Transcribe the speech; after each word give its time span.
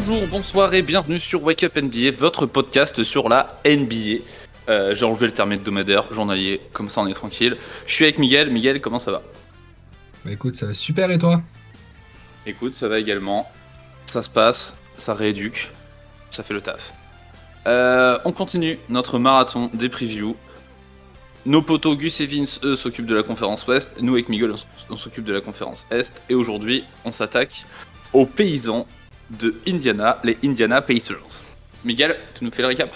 Bonjour, 0.00 0.28
bonsoir 0.28 0.74
et 0.74 0.82
bienvenue 0.82 1.18
sur 1.18 1.42
Wake 1.42 1.64
Up 1.64 1.74
NBA, 1.74 2.12
votre 2.12 2.46
podcast 2.46 3.02
sur 3.02 3.28
la 3.28 3.60
NBA. 3.66 4.22
Euh, 4.68 4.94
J'ai 4.94 5.04
enlevé 5.04 5.26
le 5.26 5.32
terme 5.32 5.50
hebdomadaire, 5.50 6.04
journalier, 6.14 6.60
comme 6.72 6.88
ça 6.88 7.00
on 7.00 7.08
est 7.08 7.14
tranquille. 7.14 7.56
Je 7.84 7.94
suis 7.94 8.04
avec 8.04 8.18
Miguel. 8.18 8.48
Miguel, 8.52 8.80
comment 8.80 9.00
ça 9.00 9.10
va? 9.10 9.22
Bah 10.24 10.30
écoute, 10.30 10.54
ça 10.54 10.66
va 10.66 10.72
super 10.74 11.10
et 11.10 11.18
toi? 11.18 11.42
Écoute, 12.46 12.74
ça 12.74 12.86
va 12.86 13.00
également. 13.00 13.50
Ça 14.06 14.22
se 14.22 14.30
passe, 14.30 14.76
ça 14.98 15.14
rééduque, 15.14 15.72
ça 16.30 16.44
fait 16.44 16.54
le 16.54 16.60
taf. 16.60 16.92
Euh, 17.66 18.20
on 18.24 18.30
continue 18.30 18.78
notre 18.88 19.18
marathon 19.18 19.68
des 19.74 19.88
previews. 19.88 20.36
Nos 21.44 21.60
potos 21.60 21.96
Gus 21.96 22.20
et 22.20 22.26
Vince, 22.26 22.60
eux, 22.62 22.76
s'occupent 22.76 23.06
de 23.06 23.16
la 23.16 23.24
conférence 23.24 23.66
Ouest. 23.66 23.90
Nous, 24.00 24.12
avec 24.12 24.28
Miguel, 24.28 24.52
on 24.90 24.96
s'occupe 24.96 25.24
de 25.24 25.32
la 25.32 25.40
conférence 25.40 25.88
Est. 25.90 26.22
Et 26.28 26.34
aujourd'hui, 26.36 26.84
on 27.04 27.10
s'attaque 27.10 27.64
aux 28.12 28.26
paysans 28.26 28.86
de 29.30 29.54
Indiana, 29.66 30.18
les 30.24 30.38
Indiana 30.44 30.82
Pacers. 30.82 31.42
Miguel, 31.84 32.16
tu 32.34 32.44
nous 32.44 32.50
fais 32.50 32.62
le 32.62 32.68
récap? 32.68 32.90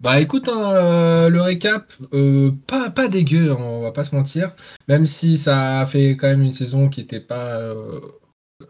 Bah 0.00 0.20
écoute, 0.20 0.48
hein, 0.48 0.72
euh, 0.72 1.28
le 1.28 1.40
récap, 1.40 1.92
euh, 2.12 2.50
pas, 2.66 2.90
pas 2.90 3.08
dégueu, 3.08 3.52
hein, 3.52 3.56
on 3.58 3.82
va 3.82 3.92
pas 3.92 4.04
se 4.04 4.14
mentir. 4.14 4.52
Même 4.88 5.06
si 5.06 5.38
ça 5.38 5.80
a 5.80 5.86
fait 5.86 6.10
quand 6.16 6.26
même 6.26 6.42
une 6.42 6.52
saison 6.52 6.88
qui 6.88 7.00
était 7.00 7.20
pas 7.20 7.58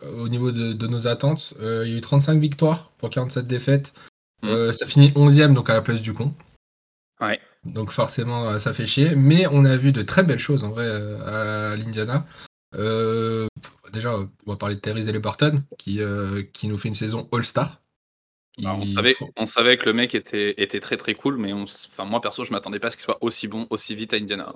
euh, 0.02 0.12
au 0.18 0.28
niveau 0.28 0.50
de, 0.52 0.72
de 0.72 0.86
nos 0.86 1.06
attentes. 1.06 1.54
Euh, 1.60 1.82
il 1.86 1.92
y 1.92 1.94
a 1.94 1.98
eu 1.98 2.00
35 2.00 2.38
victoires 2.40 2.92
pour 2.98 3.10
47 3.10 3.46
défaites. 3.46 3.94
Mm. 4.42 4.48
Euh, 4.48 4.72
ça 4.72 4.86
finit 4.86 5.10
11ème, 5.10 5.54
donc 5.54 5.70
à 5.70 5.74
la 5.74 5.82
place 5.82 6.02
du 6.02 6.14
con. 6.14 6.32
Ouais. 7.20 7.40
Donc 7.64 7.90
forcément, 7.90 8.58
ça 8.58 8.72
fait 8.72 8.86
chier. 8.86 9.16
Mais 9.16 9.46
on 9.50 9.64
a 9.64 9.76
vu 9.76 9.92
de 9.92 10.02
très 10.02 10.22
belles 10.22 10.38
choses 10.38 10.64
en 10.64 10.70
vrai 10.70 10.86
à 11.26 11.76
l'Indiana. 11.76 12.26
Euh, 12.74 13.46
déjà, 13.92 14.16
on 14.18 14.30
va 14.46 14.56
parler 14.56 14.74
de 14.76 14.80
Terry 14.80 15.08
Halliburton 15.08 15.62
qui, 15.78 16.00
euh, 16.00 16.42
qui 16.52 16.68
nous 16.68 16.78
fait 16.78 16.88
une 16.88 16.94
saison 16.94 17.28
All-Star. 17.32 17.80
Bah, 18.58 18.76
on, 18.78 18.86
savait, 18.86 19.16
on 19.36 19.46
savait 19.46 19.76
que 19.76 19.84
le 19.86 19.92
mec 19.92 20.14
était, 20.14 20.54
était 20.62 20.78
très 20.80 20.96
très 20.96 21.14
cool, 21.14 21.36
mais 21.38 21.52
on, 21.52 21.64
s- 21.64 21.88
enfin, 21.90 22.04
moi 22.04 22.20
perso, 22.20 22.44
je 22.44 22.52
m'attendais 22.52 22.78
pas 22.78 22.86
à 22.88 22.90
ce 22.90 22.96
qu'il 22.96 23.04
soit 23.04 23.18
aussi 23.22 23.48
bon, 23.48 23.66
aussi 23.70 23.94
vite 23.96 24.14
à 24.14 24.16
Indiana. 24.16 24.54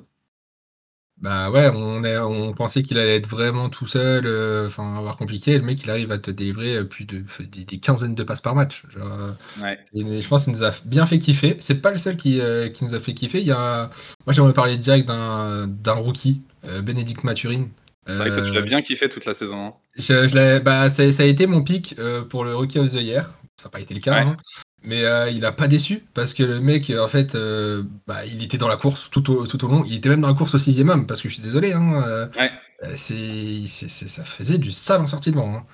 Bah 1.20 1.50
ouais, 1.50 1.68
on, 1.74 2.04
est, 2.04 2.16
on 2.18 2.54
pensait 2.54 2.84
qu'il 2.84 2.96
allait 2.96 3.16
être 3.16 3.26
vraiment 3.28 3.68
tout 3.70 3.88
seul, 3.88 4.24
euh, 4.24 4.68
enfin 4.68 4.96
avoir 4.96 5.16
compliqué. 5.16 5.58
Le 5.58 5.64
mec, 5.64 5.82
il 5.82 5.90
arrive 5.90 6.12
à 6.12 6.18
te 6.18 6.30
délivrer 6.30 6.84
plus 6.88 7.06
de 7.06 7.24
des, 7.40 7.64
des 7.64 7.80
quinzaines 7.80 8.14
de 8.14 8.22
passes 8.22 8.40
par 8.40 8.54
match. 8.54 8.84
Genre, 8.90 9.34
Ouais. 9.60 9.76
et 9.94 10.22
je 10.22 10.28
pense 10.28 10.44
qu'il 10.44 10.52
nous 10.52 10.62
a 10.62 10.70
bien 10.84 11.06
fait 11.06 11.18
kiffer. 11.18 11.56
C'est 11.58 11.80
pas 11.82 11.90
le 11.90 11.96
seul 11.98 12.16
qui, 12.16 12.40
euh, 12.40 12.68
qui 12.68 12.84
nous 12.84 12.94
a 12.94 13.00
fait 13.00 13.14
kiffer. 13.14 13.40
Il 13.40 13.48
y 13.48 13.50
a, 13.52 13.90
moi, 14.26 14.32
j'aimerais 14.32 14.52
parler 14.52 14.78
direct 14.78 15.08
d'un 15.08 15.66
d'un 15.66 15.94
rookie, 15.94 16.42
euh, 16.64 16.82
Bénédicte 16.82 17.24
Mathurine. 17.24 17.68
C'est 18.08 18.16
vrai 18.18 18.30
que 18.30 18.34
toi, 18.36 18.42
tu 18.42 18.50
Euh, 18.50 18.54
l'as 18.54 18.62
bien 18.62 18.80
kiffé 18.82 19.08
toute 19.08 19.24
la 19.26 19.34
saison. 19.34 19.66
hein. 19.66 19.72
je, 19.96 20.26
je 20.28 20.34
l'ai- 20.34 20.60
bah, 20.60 20.88
ça, 20.88 21.10
ça 21.12 21.22
a 21.22 21.26
été 21.26 21.46
mon 21.46 21.62
pic 21.62 21.94
euh, 21.98 22.22
pour 22.22 22.44
le 22.44 22.54
Rookie 22.56 22.78
of 22.78 22.90
the 22.90 22.94
Year. 23.02 23.30
Ça 23.56 23.64
n'a 23.64 23.70
pas 23.70 23.80
été 23.80 23.92
le 23.94 24.00
cas. 24.00 24.12
Ouais. 24.14 24.20
hein. 24.30 24.36
Mais 24.84 25.04
euh, 25.04 25.28
il 25.28 25.44
a 25.44 25.50
pas 25.52 25.66
déçu 25.68 26.04
parce 26.14 26.32
que 26.32 26.42
le 26.44 26.60
mec, 26.60 26.88
euh, 26.90 27.02
en 27.04 27.08
fait, 27.08 27.34
euh, 27.34 27.82
bah, 28.06 28.24
il 28.24 28.42
était 28.42 28.58
dans 28.58 28.68
la 28.68 28.76
course 28.76 29.08
tout 29.10 29.28
au, 29.32 29.46
tout 29.46 29.62
au 29.64 29.68
long. 29.68 29.84
Il 29.84 29.94
était 29.96 30.08
même 30.08 30.20
dans 30.20 30.28
la 30.28 30.34
course 30.34 30.54
au 30.54 30.58
sixième 30.58 30.88
homme 30.88 31.06
parce 31.06 31.20
que 31.20 31.28
je 31.28 31.34
suis 31.34 31.42
désolé. 31.42 31.72
Hein, 31.72 32.02
euh, 32.06 32.26
Ouais. 32.38 32.50
euh, 32.84 32.92
c'est, 32.94 33.66
ça 33.88 34.22
faisait 34.24 34.58
du 34.58 34.70
sale 34.72 35.00
en 35.00 35.06
sortie 35.08 35.30
de 35.32 35.36
banc. 35.36 35.52
hein. 35.56 35.66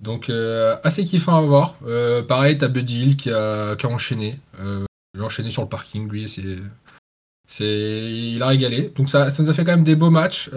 Donc 0.00 0.28
euh, 0.28 0.76
assez 0.82 1.04
kiffant 1.04 1.38
à 1.38 1.40
voir. 1.42 1.76
Euh, 1.86 2.22
pareil, 2.22 2.58
t'as 2.58 2.66
Buddy 2.68 3.02
Hill 3.04 3.16
qui 3.16 3.30
a, 3.30 3.76
qui 3.76 3.86
a 3.86 3.88
enchaîné. 3.88 4.40
Euh, 4.60 4.84
il 5.14 5.20
a 5.20 5.24
enchaîné 5.24 5.52
sur 5.52 5.62
le 5.62 5.68
parking, 5.68 6.10
lui. 6.10 6.28
C'est, 6.28 6.42
c'est, 7.46 8.10
il 8.12 8.42
a 8.42 8.48
régalé. 8.48 8.92
Donc 8.96 9.08
ça, 9.08 9.30
ça 9.30 9.42
nous 9.44 9.50
a 9.50 9.54
fait 9.54 9.64
quand 9.64 9.70
même 9.72 9.84
des 9.84 9.94
beaux 9.94 10.10
matchs. 10.10 10.50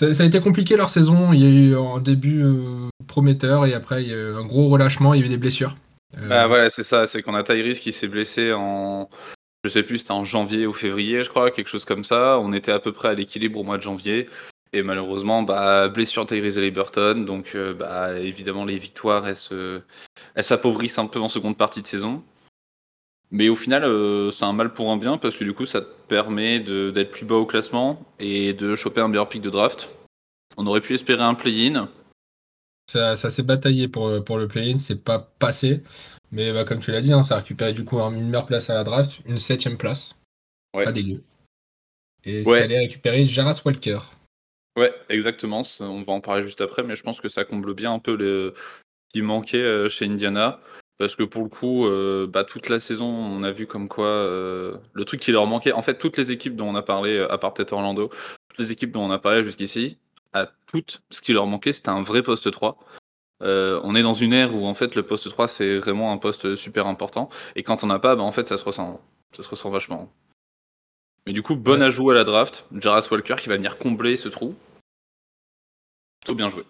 Ça, 0.00 0.22
a 0.22 0.26
été 0.26 0.40
compliqué 0.40 0.76
leur 0.76 0.88
saison. 0.88 1.34
Il 1.34 1.40
y 1.40 1.44
a 1.44 1.48
eu 1.48 1.76
un 1.76 2.00
début 2.00 2.42
euh, 2.42 2.88
prometteur 3.06 3.66
et 3.66 3.74
après 3.74 4.02
il 4.02 4.08
y 4.08 4.14
a 4.14 4.16
eu 4.16 4.34
un 4.34 4.46
gros 4.46 4.68
relâchement. 4.68 5.12
Il 5.12 5.20
y 5.20 5.22
a 5.22 5.26
eu 5.26 5.28
des 5.28 5.36
blessures. 5.36 5.76
Euh, 6.16 6.26
Bah 6.26 6.46
voilà, 6.46 6.70
c'est 6.70 6.84
ça, 6.84 7.06
c'est 7.06 7.22
qu'on 7.22 7.34
a 7.34 7.42
Tyrese 7.42 7.80
qui 7.80 7.92
s'est 7.92 8.08
blessé 8.08 8.54
en. 8.54 9.10
Je 9.62 9.68
sais 9.68 9.82
plus, 9.82 9.98
c'était 9.98 10.12
en 10.12 10.24
janvier 10.24 10.66
ou 10.66 10.72
février, 10.72 11.22
je 11.22 11.28
crois, 11.28 11.50
quelque 11.50 11.68
chose 11.68 11.84
comme 11.84 12.02
ça. 12.02 12.38
On 12.38 12.54
était 12.54 12.72
à 12.72 12.78
peu 12.78 12.92
près 12.92 13.08
à 13.08 13.14
l'équilibre 13.14 13.60
au 13.60 13.62
mois 13.62 13.76
de 13.76 13.82
janvier. 13.82 14.26
Et 14.72 14.82
malheureusement, 14.82 15.42
bah, 15.42 15.88
blessure 15.88 16.24
Tyrese 16.24 16.56
Halliburton. 16.56 17.26
Donc, 17.26 17.52
euh, 17.54 17.74
bah, 17.74 18.18
évidemment, 18.18 18.64
les 18.64 18.78
victoires, 18.78 19.26
elles 19.26 20.44
s'appauvrissent 20.44 20.98
un 20.98 21.08
peu 21.08 21.20
en 21.20 21.28
seconde 21.28 21.58
partie 21.58 21.82
de 21.82 21.86
saison. 21.86 22.22
Mais 23.30 23.48
au 23.48 23.56
final, 23.56 23.84
euh, 23.84 24.30
c'est 24.30 24.44
un 24.44 24.52
mal 24.52 24.72
pour 24.72 24.90
un 24.90 24.96
bien 24.96 25.16
parce 25.16 25.36
que 25.36 25.44
du 25.44 25.52
coup, 25.54 25.66
ça 25.66 25.80
te 25.82 25.86
permet 26.08 26.58
d'être 26.58 27.10
plus 27.10 27.24
bas 27.24 27.36
au 27.36 27.46
classement 27.46 28.04
et 28.18 28.52
de 28.52 28.74
choper 28.74 29.00
un 29.00 29.08
meilleur 29.08 29.28
pick 29.28 29.40
de 29.42 29.50
draft. 29.50 29.88
On 30.56 30.66
aurait 30.66 30.80
pu 30.80 30.94
espérer 30.94 31.22
un 31.22 31.34
play-in. 31.34 31.88
Ça, 32.90 33.14
ça 33.14 33.30
s'est 33.30 33.44
bataillé 33.44 33.86
pour, 33.86 34.24
pour 34.24 34.36
le 34.36 34.48
play-in, 34.48 34.78
c'est 34.78 35.04
pas 35.04 35.20
passé. 35.38 35.82
Mais 36.32 36.52
bah, 36.52 36.64
comme 36.64 36.80
tu 36.80 36.90
l'as 36.90 37.00
dit, 37.00 37.12
hein, 37.12 37.22
ça 37.22 37.34
a 37.36 37.38
récupéré 37.38 37.72
du 37.72 37.84
coup 37.84 38.00
une 38.00 38.26
meilleure 38.26 38.46
place 38.46 38.68
à 38.68 38.74
la 38.74 38.82
draft, 38.82 39.20
une 39.26 39.38
septième 39.38 39.76
place. 39.78 40.18
Ouais. 40.74 40.84
Pas 40.84 40.92
dégueu. 40.92 41.22
Et 42.24 42.42
Ouais. 42.44 42.58
ça 42.58 42.64
allait 42.64 42.78
récupérer 42.80 43.24
Jaras 43.26 43.62
Walker. 43.64 44.00
Ouais, 44.76 44.92
exactement. 45.08 45.62
On 45.80 46.02
va 46.02 46.12
en 46.12 46.20
parler 46.20 46.42
juste 46.42 46.60
après, 46.60 46.82
mais 46.82 46.96
je 46.96 47.02
pense 47.04 47.20
que 47.20 47.28
ça 47.28 47.44
comble 47.44 47.74
bien 47.74 47.92
un 47.92 47.98
peu 48.00 48.16
le 48.16 48.54
ce 48.56 49.18
qui 49.18 49.22
manquait 49.22 49.58
euh, 49.58 49.88
chez 49.88 50.06
Indiana. 50.06 50.60
Parce 51.00 51.16
que 51.16 51.22
pour 51.22 51.42
le 51.42 51.48
coup, 51.48 51.86
euh, 51.86 52.26
bah, 52.26 52.44
toute 52.44 52.68
la 52.68 52.78
saison, 52.78 53.06
on 53.06 53.42
a 53.42 53.52
vu 53.52 53.66
comme 53.66 53.88
quoi 53.88 54.04
euh, 54.04 54.76
le 54.92 55.06
truc 55.06 55.18
qui 55.20 55.32
leur 55.32 55.46
manquait. 55.46 55.72
En 55.72 55.80
fait, 55.80 55.96
toutes 55.96 56.18
les 56.18 56.30
équipes 56.30 56.56
dont 56.56 56.68
on 56.68 56.74
a 56.74 56.82
parlé, 56.82 57.16
euh, 57.16 57.32
à 57.32 57.38
part 57.38 57.54
peut-être 57.54 57.72
Orlando, 57.72 58.10
toutes 58.50 58.58
les 58.58 58.70
équipes 58.70 58.92
dont 58.92 59.04
on 59.04 59.10
a 59.10 59.18
parlé 59.18 59.42
jusqu'ici, 59.42 59.96
à 60.34 60.46
toutes, 60.70 61.00
ce 61.08 61.22
qui 61.22 61.32
leur 61.32 61.46
manquait, 61.46 61.72
c'était 61.72 61.88
un 61.88 62.02
vrai 62.02 62.22
poste 62.22 62.50
3. 62.50 62.76
Euh, 63.42 63.80
on 63.82 63.94
est 63.94 64.02
dans 64.02 64.12
une 64.12 64.34
ère 64.34 64.54
où 64.54 64.66
en 64.66 64.74
fait 64.74 64.94
le 64.94 65.02
poste 65.02 65.30
3 65.30 65.48
c'est 65.48 65.78
vraiment 65.78 66.12
un 66.12 66.18
poste 66.18 66.54
super 66.56 66.86
important 66.86 67.30
et 67.56 67.62
quand 67.62 67.82
on 67.82 67.86
n'a 67.86 67.98
pas 67.98 68.14
bah, 68.14 68.22
en 68.22 68.32
fait 68.32 68.46
ça 68.46 68.58
se 68.58 68.64
ressent 68.64 69.00
ça 69.32 69.42
se 69.42 69.48
ressent 69.48 69.70
vachement 69.70 70.12
mais 71.26 71.32
du 71.32 71.40
coup 71.40 71.56
bon 71.56 71.80
Ouais. 71.80 71.86
ajout 71.86 72.10
à 72.10 72.14
la 72.14 72.24
draft 72.24 72.66
Jaras 72.74 73.08
Walker 73.10 73.36
qui 73.40 73.48
va 73.48 73.56
venir 73.56 73.78
combler 73.78 74.18
ce 74.18 74.28
trou 74.28 74.54
plutôt 76.20 76.34
bien 76.34 76.50
joué 76.50 76.64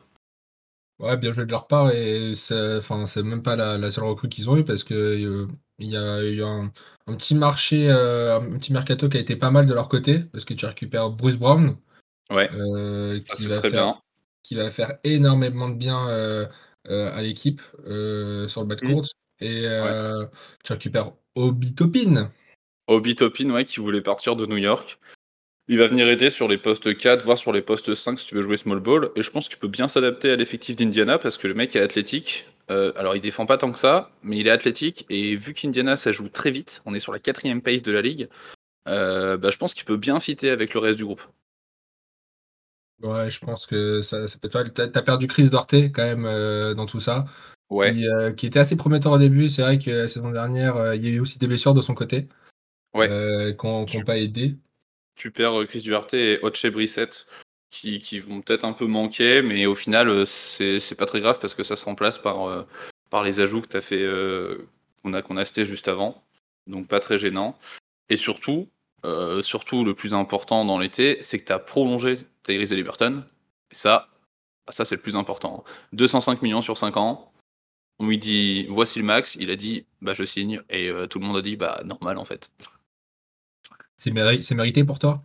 Ouais, 1.01 1.17
bien 1.17 1.33
joué 1.33 1.47
de 1.47 1.51
leur 1.51 1.67
part. 1.67 1.91
Et 1.93 2.35
c'est 2.35 2.77
enfin, 2.77 3.07
c'est 3.07 3.23
même 3.23 3.43
pas 3.43 3.57
la, 3.57 3.79
la 3.79 3.91
seule 3.91 4.05
recrue 4.05 4.29
qu'ils 4.29 4.51
ont 4.51 4.57
eu 4.59 4.65
parce 4.65 4.85
que 4.85 4.95
euh, 4.95 5.49
il 5.79 5.91
y 5.91 5.97
a 5.97 6.23
eu 6.23 6.43
un, 6.43 6.71
un 7.07 7.15
petit 7.15 7.35
marché, 7.35 7.91
euh, 7.91 8.39
un 8.39 8.59
petit 8.59 8.73
mercato 8.73 9.09
qui 9.09 9.17
a 9.17 9.21
été 9.21 9.35
pas 9.35 9.51
mal 9.51 9.67
de 9.67 9.73
leur 9.73 9.89
côté 9.89 10.21
parce 10.21 10.45
que 10.45 10.53
tu 10.53 10.67
récupères 10.67 11.09
Bruce 11.11 11.39
Brown 11.39 11.77
ouais 12.31 12.51
euh, 12.53 13.19
ça 13.23 13.35
qui, 13.35 13.43
c'est 13.45 13.49
va 13.49 13.59
très 13.59 13.71
faire, 13.71 13.85
bien 13.85 13.99
qui 14.43 14.55
va 14.57 14.71
faire 14.71 14.99
énormément 15.05 15.71
de 15.71 15.75
bien 15.75 16.07
à 16.87 17.23
l'équipe 17.23 17.63
sur 17.73 18.61
le 18.61 18.65
bas 18.65 18.75
de 18.75 18.87
Mm. 18.87 18.93
course. 18.93 19.13
Et 19.41 19.67
tu 20.65 20.73
récupères 20.73 21.13
Obi 21.35 21.75
Topin. 21.75 22.31
Obi 22.89 23.17
ouais 23.47 23.65
qui 23.65 23.81
voulait 23.81 24.03
partir 24.03 24.37
de 24.37 24.45
New 24.45 24.59
York 24.59 24.99
il 25.71 25.79
va 25.79 25.87
venir 25.87 26.07
aider 26.09 26.29
sur 26.31 26.49
les 26.49 26.59
postes 26.59 26.97
4 26.97 27.25
voire 27.25 27.39
sur 27.39 27.53
les 27.53 27.63
postes 27.63 27.95
5 27.95 28.19
si 28.19 28.27
tu 28.27 28.35
veux 28.35 28.43
jouer 28.43 28.57
small 28.59 28.81
ball 28.81 29.11
et 29.17 29.23
je 29.23 29.31
pense 29.31 29.49
qu'il 29.49 29.59
peut 29.59 29.69
bien 29.69 29.89
s'adapter 29.89 30.31
à 30.31 30.37
l'effectif 30.37 30.77
d'Indiana 30.77 31.19
parce 31.19 31.37
que 31.39 31.47
le 31.49 31.55
mec 31.55 31.75
est 31.77 31.81
athlétique 31.81 32.47
Euh, 32.71 32.93
alors 32.97 33.17
il 33.17 33.21
défend 33.21 33.47
pas 33.47 33.57
tant 33.59 33.73
que 33.73 33.79
ça 33.79 34.11
mais 34.23 34.37
il 34.39 34.47
est 34.47 34.51
athlétique 34.51 35.05
et 35.11 35.35
vu 35.37 35.55
qu'Indiana 35.55 35.97
ça 35.97 36.13
joue 36.13 36.29
très 36.29 36.51
vite 36.53 36.83
on 36.87 36.95
est 36.95 37.01
sur 37.01 37.13
la 37.13 37.19
quatrième 37.19 37.63
pace 37.63 37.83
de 37.83 37.91
la 37.93 38.01
ligue 38.03 38.29
euh, 38.89 39.37
bah, 39.37 39.51
je 39.51 39.59
pense 39.59 39.75
qu'il 39.75 39.85
peut 39.85 39.97
bien 39.97 40.21
fitter 40.21 40.51
avec 40.51 40.75
le 40.75 40.81
reste 40.81 40.99
du 40.99 41.05
groupe 41.05 41.23
Ouais, 43.03 43.31
je 43.31 43.41
pense 43.41 43.65
que 43.65 44.03
ça, 44.03 44.29
ça 44.29 44.39
peut 44.39 44.51
être. 44.53 44.75
T'as 44.75 45.01
perdu 45.03 45.27
Chris 45.27 45.49
Dorté 45.49 45.91
quand 45.91 46.03
même 46.05 46.27
euh, 46.27 46.75
dans 46.75 46.85
tout 46.85 47.01
ça. 47.01 47.25
ouais 47.71 47.95
Qui, 47.95 48.05
qui 48.37 48.47
était 48.47 48.59
assez 48.59 48.77
prometteur 48.77 49.13
au 49.13 49.19
début. 49.19 49.49
C'est 49.49 49.63
vrai 49.63 49.79
que 49.79 49.91
la 49.91 50.07
saison 50.07 50.31
dernière, 50.31 50.95
il 50.95 51.03
y 51.03 51.07
a 51.07 51.11
eu 51.11 51.21
aussi 51.21 51.39
des 51.39 51.47
blessures 51.47 51.73
de 51.73 51.81
son 51.81 51.95
côté. 51.95 52.29
Ouais. 52.93 53.09
qui 53.59 53.67
n'ont 53.67 53.87
Tu- 53.87 54.05
pas 54.05 54.19
aidé. 54.19 54.59
Tu 55.21 55.31
perds 55.31 55.61
euh, 55.61 55.67
Chris 55.67 55.83
Duarte 55.83 56.15
et 56.15 56.39
Otche 56.43 56.67
Brissett 56.69 57.27
qui, 57.71 57.99
qui 57.99 58.21
vont 58.21 58.41
peut-être 58.41 58.65
un 58.65 58.73
peu 58.73 58.87
manquer, 58.87 59.43
mais 59.43 59.67
au 59.67 59.75
final, 59.75 60.09
euh, 60.09 60.25
c'est 60.25 60.95
pas 60.97 61.05
très 61.05 61.21
grave 61.21 61.39
parce 61.39 61.55
que 61.55 61.63
ça 61.63 61.77
se 61.77 61.85
remplace 61.85 62.17
par, 62.17 62.49
euh, 62.49 62.67
par 63.11 63.23
les 63.23 63.39
ajouts 63.39 63.61
que 63.61 63.69
tu 63.69 63.77
as 63.77 63.83
fait, 63.83 64.09
qu'on 65.03 65.13
a, 65.13 65.21
qu'on 65.21 65.37
a 65.37 65.45
juste 65.45 65.89
avant. 65.89 66.25
Donc 66.67 66.89
pas 66.89 67.01
très 67.01 67.19
gênant. 67.19 67.59
Et 68.09 68.17
surtout, 68.17 68.69
surtout 69.43 69.85
le 69.85 69.95
plus 69.95 70.15
important 70.15 70.65
dans 70.65 70.79
l'été, 70.79 71.19
c'est 71.23 71.39
que 71.39 71.45
tu 71.45 71.53
as 71.53 71.59
prolongé 71.59 72.15
Tyrese 72.45 72.73
Halliburton. 72.73 73.25
Et 73.71 73.75
ça, 73.75 74.09
ça 74.71 74.85
c'est 74.85 74.97
le 74.97 75.03
plus 75.03 75.17
important. 75.17 75.65
205 75.93 76.43
millions 76.43 76.63
sur 76.63 76.79
5 76.79 76.97
ans. 76.97 77.33
On 77.99 78.07
lui 78.07 78.19
dit 78.19 78.67
voici 78.69 78.99
le 78.99 79.05
max, 79.05 79.37
il 79.39 79.51
a 79.51 79.57
dit 79.57 79.85
bah 80.01 80.15
je 80.15 80.25
signe 80.25 80.63
et 80.71 80.91
tout 81.09 81.19
le 81.19 81.27
monde 81.27 81.37
a 81.37 81.43
dit 81.43 81.57
bah 81.57 81.83
normal 81.85 82.19
en 82.19 82.25
fait. 82.25 82.51
C'est 84.01 84.11
méri- 84.11 84.43
c'est 84.43 84.55
mérité 84.57 84.83
pour 84.83 84.99
toi? 84.99 85.25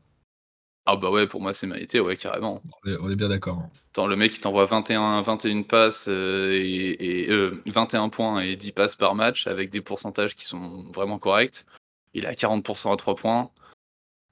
Ah 0.85 0.97
bah 0.97 1.09
ouais 1.09 1.25
pour 1.27 1.41
moi 1.41 1.51
c'est 1.53 1.65
mérité 1.65 1.99
ouais 1.99 2.15
carrément. 2.15 2.61
on 2.83 2.89
est, 2.91 2.97
on 2.97 3.09
est 3.09 3.15
bien 3.15 3.27
d'accord. 3.29 3.57
hein. 3.57 3.71
Attends, 3.91 4.05
le 4.07 4.15
mec 4.15 4.35
il 4.35 4.41
t'envoie 4.41 4.65
21, 4.65 5.21
21 5.23 5.63
passes 5.63 6.07
euh, 6.09 6.51
et, 6.51 7.23
et, 7.23 7.31
euh, 7.31 7.63
21 7.65 8.09
points 8.09 8.41
et 8.41 8.55
10 8.55 8.71
passes 8.71 8.95
par 8.95 9.15
match 9.15 9.47
avec 9.47 9.71
des 9.71 9.81
pourcentages 9.81 10.35
qui 10.35 10.45
sont 10.45 10.83
vraiment 10.93 11.17
corrects. 11.17 11.65
Il 12.13 12.25
est 12.25 12.27
à 12.27 12.35
40% 12.35 12.93
à 12.93 12.97
3 12.97 13.15
points. 13.15 13.49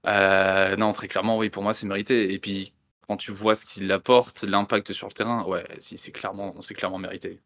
Euh, 0.07 0.75
non, 0.75 0.93
très 0.93 1.07
clairement, 1.07 1.37
oui, 1.37 1.49
pour 1.49 1.63
moi 1.63 1.73
c'est 1.73 1.87
mérité. 1.87 2.33
Et 2.33 2.39
puis 2.39 2.73
quand 3.07 3.17
tu 3.17 3.31
vois 3.31 3.55
ce 3.55 3.65
qu'il 3.65 3.91
apporte, 3.91 4.43
l'impact 4.43 4.93
sur 4.93 5.07
le 5.07 5.13
terrain, 5.13 5.43
ouais, 5.45 5.65
si, 5.79 5.97
c'est 5.97 6.11
clairement, 6.11 6.61
c'est 6.61 6.73
clairement 6.75 6.99
mérité. 6.99 7.41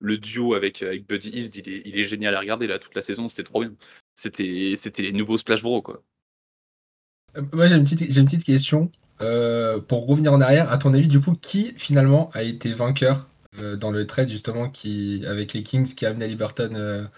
le 0.00 0.18
duo 0.18 0.54
avec, 0.54 0.82
avec 0.82 1.06
Buddy 1.08 1.30
il 1.30 1.46
est, 1.70 1.82
il 1.86 1.98
est 1.98 2.04
génial 2.04 2.34
à 2.36 2.40
regarder 2.40 2.66
là 2.68 2.78
toute 2.78 2.94
la 2.94 3.02
saison, 3.02 3.28
c'était 3.28 3.44
trop 3.44 3.60
bien. 3.62 3.74
C'était, 4.16 4.74
c'était 4.76 5.02
les 5.02 5.12
nouveaux 5.12 5.38
Splash 5.38 5.62
Bros 5.62 5.82
quoi. 5.82 6.02
Euh, 7.36 7.42
moi 7.52 7.66
j'ai 7.66 7.76
une 7.76 7.84
petite, 7.84 8.44
question. 8.44 8.90
Euh, 9.20 9.78
pour 9.80 10.06
revenir 10.06 10.32
en 10.32 10.40
arrière, 10.40 10.70
à 10.72 10.78
ton 10.78 10.92
avis, 10.94 11.08
du 11.08 11.20
coup, 11.20 11.34
qui 11.40 11.74
finalement 11.76 12.30
a 12.34 12.42
été 12.42 12.72
vainqueur 12.72 13.28
euh, 13.58 13.76
dans 13.76 13.90
le 13.90 14.06
trade 14.06 14.28
justement 14.28 14.68
qui, 14.68 15.24
avec 15.26 15.52
les 15.52 15.62
Kings 15.62 15.94
qui 15.94 16.04
a 16.06 16.10
amené 16.10 16.28
Liberton 16.28 17.08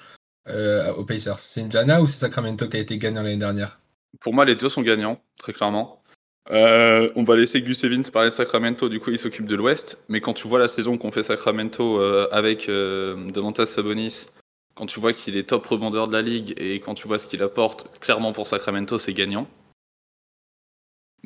aux 0.48 1.04
Pacers? 1.04 1.40
C'est 1.40 1.62
Indiana 1.62 2.02
ou 2.02 2.06
c'est 2.06 2.18
Sacramento 2.18 2.68
qui 2.68 2.76
a 2.76 2.80
été 2.80 2.98
gagnant 2.98 3.22
l'année 3.22 3.36
dernière? 3.36 3.78
Pour 4.20 4.32
moi, 4.32 4.44
les 4.44 4.56
deux 4.56 4.68
sont 4.68 4.82
gagnants, 4.82 5.20
très 5.38 5.52
clairement. 5.52 6.02
on 6.50 7.24
va 7.24 7.36
laisser 7.36 7.62
Gus 7.62 7.84
Evans 7.84 8.04
parler 8.04 8.30
de 8.30 8.34
Sacramento, 8.34 8.88
du 8.88 9.00
coup 9.00 9.10
il 9.10 9.18
s'occupe 9.18 9.46
de 9.46 9.56
l'Ouest. 9.56 10.04
Mais 10.08 10.20
quand 10.20 10.34
tu 10.34 10.46
vois 10.46 10.58
la 10.58 10.68
saison 10.68 10.98
qu'on 10.98 11.10
fait 11.10 11.22
Sacramento 11.22 11.98
avec 12.30 12.66
Demontas 12.68 13.66
Sabonis, 13.66 14.26
quand 14.74 14.86
tu 14.86 15.00
vois 15.00 15.14
qu'il 15.14 15.36
est 15.38 15.48
top 15.48 15.66
rebondeur 15.66 16.06
de 16.06 16.12
la 16.12 16.22
ligue 16.22 16.52
et 16.58 16.80
quand 16.80 16.94
tu 16.94 17.08
vois 17.08 17.18
ce 17.18 17.26
qu'il 17.26 17.42
apporte, 17.42 17.98
clairement 18.00 18.32
pour 18.32 18.46
Sacramento 18.46 18.98
c'est 18.98 19.14
gagnant. 19.14 19.48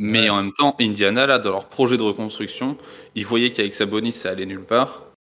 Mais 0.03 0.31
en 0.31 0.43
même 0.43 0.55
temps, 0.55 0.75
Indiana, 0.81 1.27
là, 1.27 1.39
dans 1.39 1.51
leur 1.51 1.69
projet 1.69 1.99
de 1.99 2.03
reconstruction, 2.03 2.79
ils 3.15 3.27
voyaient 3.27 3.53
qu'avec 3.53 3.75
Sabonis, 3.75 4.13
ça 4.13 4.31
allait 4.31 4.47
nulle 4.47 4.65
part. 4.65 5.13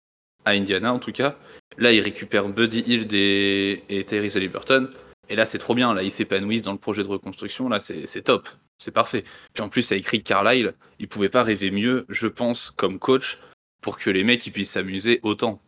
À 0.45 0.51
Indiana, 0.51 0.93
en 0.93 0.99
tout 0.99 1.11
cas. 1.11 1.35
Là, 1.77 1.91
ils 1.91 1.99
récupèrent 1.99 2.47
Buddy 2.47 2.79
Hield 2.87 3.11
et, 3.11 3.83
et 3.89 4.05
Tyrese. 4.05 4.37
Et 4.37 5.35
là, 5.35 5.45
c'est 5.45 5.59
trop 5.59 5.75
bien. 5.75 5.93
Là, 5.93 6.01
ils 6.01 6.13
s'épanouissent 6.13 6.61
dans 6.61 6.71
le 6.71 6.77
projet 6.77 7.03
de 7.03 7.09
reconstruction. 7.09 7.67
Là, 7.67 7.81
c'est 7.81 8.21
top. 8.21 8.47
C'est 8.77 8.91
parfait. 8.91 9.25
Puis 9.53 9.61
en 9.61 9.67
plus, 9.67 9.81
ça 9.81 9.97
écrit 9.97 10.23
Carlisle. 10.23 10.73
Il 10.97 11.09
pouvait 11.09 11.27
pas 11.27 11.43
rêver 11.43 11.71
mieux, 11.71 12.05
je 12.07 12.27
pense, 12.27 12.71
comme 12.71 12.99
coach, 12.99 13.37
pour 13.81 13.97
que 13.97 14.09
les 14.09 14.23
mecs 14.23 14.47
ils 14.47 14.51
puissent 14.51 14.71
s'amuser 14.71 15.19
autant. 15.23 15.61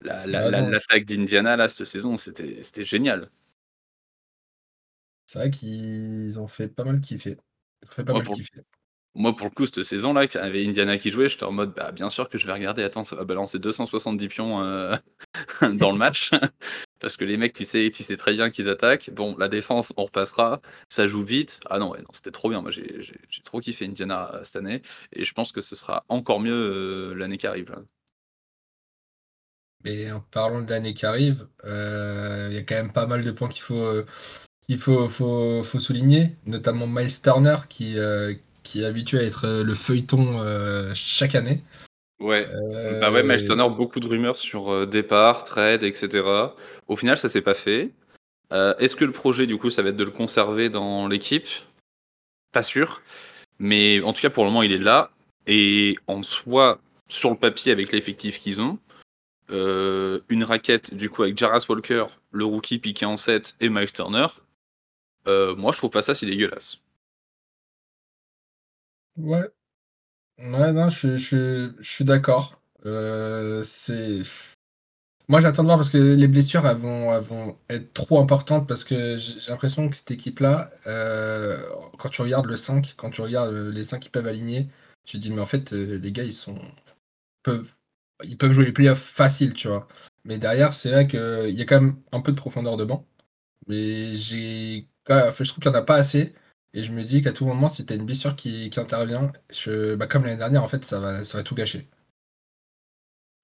L'attaque 0.00 0.32
la, 0.32 0.50
la, 0.50 1.00
d'Indiana, 1.00 1.56
là, 1.56 1.68
cette 1.68 1.86
saison, 1.86 2.16
c'était 2.16 2.84
génial. 2.84 3.30
C'est 5.36 5.40
vrai 5.42 5.50
qu'ils 5.50 6.40
ont 6.40 6.48
fait 6.48 6.66
pas 6.66 6.84
mal 6.84 6.98
kiffer. 6.98 7.36
fait 7.90 8.04
pas 8.04 8.12
moi, 8.12 8.20
mal 8.20 8.26
pour... 8.26 8.36
kiffer. 8.36 8.62
Moi, 9.14 9.36
pour 9.36 9.48
le 9.48 9.50
coup, 9.50 9.66
cette 9.66 9.82
saison-là, 9.82 10.26
quand 10.28 10.38
il 10.38 10.44
y 10.44 10.46
avait 10.46 10.66
Indiana 10.66 10.96
qui 10.96 11.10
jouait, 11.10 11.28
j'étais 11.28 11.44
en 11.44 11.52
mode, 11.52 11.74
bah, 11.74 11.92
bien 11.92 12.08
sûr 12.08 12.30
que 12.30 12.38
je 12.38 12.46
vais 12.46 12.54
regarder. 12.54 12.82
Attends, 12.82 13.04
ça 13.04 13.16
va 13.16 13.24
balancer 13.24 13.58
270 13.58 14.28
pions 14.28 14.62
euh, 14.62 14.96
dans 15.74 15.92
le 15.92 15.98
match. 15.98 16.30
Parce 17.00 17.18
que 17.18 17.26
les 17.26 17.36
mecs, 17.36 17.52
tu 17.52 17.66
sais, 17.66 17.90
tu 17.92 18.02
sais 18.02 18.16
très 18.16 18.32
bien 18.32 18.48
qu'ils 18.48 18.70
attaquent. 18.70 19.10
Bon, 19.10 19.36
la 19.36 19.48
défense, 19.48 19.92
on 19.98 20.04
repassera. 20.04 20.62
Ça 20.88 21.06
joue 21.06 21.22
vite. 21.22 21.60
Ah 21.68 21.78
non, 21.78 21.90
ouais, 21.90 22.00
non 22.00 22.08
c'était 22.12 22.30
trop 22.30 22.48
bien. 22.48 22.62
Moi, 22.62 22.70
j'ai 22.70 23.42
trop 23.44 23.60
kiffé 23.60 23.84
Indiana 23.84 24.30
euh, 24.32 24.40
cette 24.42 24.56
année. 24.56 24.80
Et 25.12 25.26
je 25.26 25.34
pense 25.34 25.52
que 25.52 25.60
ce 25.60 25.76
sera 25.76 26.06
encore 26.08 26.40
mieux 26.40 27.12
euh, 27.12 27.14
l'année 27.14 27.36
qui 27.36 27.46
arrive. 27.46 27.76
Et 29.84 30.10
en 30.10 30.20
parlant 30.20 30.62
de 30.62 30.70
l'année 30.70 30.94
qui 30.94 31.04
arrive, 31.04 31.46
il 31.62 32.54
y 32.54 32.56
a 32.56 32.62
quand 32.62 32.74
même 32.74 32.92
pas 32.92 33.06
mal 33.06 33.22
de 33.22 33.30
points 33.30 33.50
qu'il 33.50 33.62
faut, 33.62 34.02
qu'il 34.68 34.78
faut, 34.78 35.08
faut, 35.08 35.62
faut, 35.64 35.78
souligner, 35.78 36.36
notamment 36.46 36.86
Miles 36.86 37.22
Turner 37.22 37.56
qui, 37.68 37.98
euh, 37.98 38.34
qui 38.62 38.82
est 38.82 38.84
habitué 38.84 39.20
à 39.20 39.22
être 39.22 39.46
euh, 39.46 39.62
le 39.62 39.74
feuilleton 39.74 40.40
euh, 40.40 40.92
chaque 40.94 41.34
année. 41.34 41.62
Ouais. 42.18 42.48
Bah 43.00 43.12
ouais, 43.12 43.22
Miles 43.22 43.44
Turner, 43.44 43.68
beaucoup 43.68 44.00
de 44.00 44.06
rumeurs 44.06 44.38
sur 44.38 44.86
départ, 44.86 45.44
trade, 45.44 45.82
etc. 45.82 46.24
Au 46.88 46.96
final, 46.96 47.18
ça 47.18 47.28
s'est 47.28 47.42
pas 47.42 47.52
fait. 47.52 47.90
Est-ce 48.50 48.96
que 48.96 49.04
le 49.04 49.12
projet, 49.12 49.46
du 49.46 49.58
coup, 49.58 49.68
ça 49.68 49.82
va 49.82 49.90
être 49.90 49.98
de 49.98 50.04
le 50.04 50.10
conserver 50.10 50.70
dans 50.70 51.08
l'équipe? 51.08 51.46
Pas 52.52 52.62
sûr. 52.62 53.02
Mais 53.58 54.00
en 54.00 54.14
tout 54.14 54.22
cas, 54.22 54.30
pour 54.30 54.44
le 54.44 54.50
moment, 54.50 54.62
il 54.62 54.72
est 54.72 54.78
là. 54.78 55.10
Et 55.46 55.94
en 56.06 56.22
soi, 56.22 56.80
sur 57.06 57.28
le 57.28 57.36
papier, 57.36 57.70
avec 57.70 57.92
l'effectif 57.92 58.40
qu'ils 58.40 58.62
ont, 58.62 58.78
une 59.50 60.42
raquette, 60.42 60.94
du 60.94 61.10
coup, 61.10 61.22
avec 61.22 61.36
Jarras 61.36 61.66
Walker, 61.68 62.06
le 62.30 62.46
rookie 62.46 62.78
piqué 62.78 63.04
en 63.04 63.18
7 63.18 63.56
et 63.60 63.68
Miles 63.68 63.92
Turner, 63.92 64.28
euh, 65.28 65.54
moi, 65.56 65.72
je 65.72 65.78
trouve 65.78 65.90
pas 65.90 66.02
ça 66.02 66.14
si 66.14 66.26
dégueulasse. 66.26 66.80
Ouais. 69.16 69.48
Ouais, 70.38 70.72
non, 70.72 70.90
je, 70.90 71.16
je, 71.18 71.74
je 71.80 71.90
suis 71.90 72.04
d'accord. 72.04 72.60
Euh, 72.86 73.62
c'est. 73.64 74.22
Moi, 75.28 75.40
j'attends 75.40 75.62
de 75.64 75.68
voir 75.68 75.78
parce 75.78 75.90
que 75.90 75.98
les 75.98 76.28
blessures 76.28 76.62
vont, 76.76 77.18
vont 77.20 77.58
être 77.68 77.92
trop 77.94 78.20
importantes 78.20 78.68
parce 78.68 78.84
que 78.84 79.16
j'ai 79.16 79.50
l'impression 79.50 79.88
que 79.88 79.96
cette 79.96 80.10
équipe-là, 80.12 80.70
euh, 80.86 81.60
quand 81.98 82.08
tu 82.10 82.22
regardes 82.22 82.46
le 82.46 82.56
5, 82.56 82.94
quand 82.96 83.10
tu 83.10 83.22
regardes 83.22 83.52
les 83.54 83.82
5 83.84 83.98
qui 84.00 84.08
peuvent 84.08 84.26
aligner, 84.28 84.68
tu 85.04 85.16
te 85.18 85.22
dis, 85.22 85.32
mais 85.32 85.40
en 85.40 85.46
fait, 85.46 85.72
les 85.72 86.12
gars, 86.12 86.22
ils 86.24 86.32
sont. 86.32 86.58
peuvent, 87.42 87.74
ils 88.24 88.38
peuvent 88.38 88.52
jouer 88.52 88.66
les 88.66 88.72
playoffs 88.72 89.02
faciles, 89.02 89.54
tu 89.54 89.68
vois. 89.68 89.88
Mais 90.24 90.38
derrière, 90.38 90.74
c'est 90.74 90.90
vrai 90.90 91.08
qu'il 91.08 91.50
y 91.58 91.62
a 91.62 91.66
quand 91.66 91.80
même 91.82 92.02
un 92.12 92.20
peu 92.22 92.32
de 92.32 92.36
profondeur 92.38 92.76
de 92.78 92.84
banc. 92.84 93.06
Mais 93.68 94.16
j'ai 94.16 94.88
je 95.08 95.48
trouve 95.48 95.62
qu'il 95.62 95.70
n'y 95.70 95.76
en 95.76 95.80
a 95.80 95.82
pas 95.82 95.96
assez. 95.96 96.34
Et 96.74 96.82
je 96.82 96.92
me 96.92 97.02
dis 97.02 97.22
qu'à 97.22 97.32
tout 97.32 97.46
moment, 97.46 97.68
si 97.68 97.86
tu 97.86 97.92
as 97.92 97.96
une 97.96 98.04
blessure 98.04 98.36
qui, 98.36 98.70
intervient, 98.76 99.32
je, 99.50 99.94
bah, 99.94 100.06
comme 100.06 100.24
l'année 100.24 100.36
dernière, 100.36 100.62
en 100.62 100.68
fait, 100.68 100.84
ça 100.84 101.00
va, 101.00 101.24
ça 101.24 101.38
va 101.38 101.44
tout 101.44 101.54
gâcher. 101.54 101.88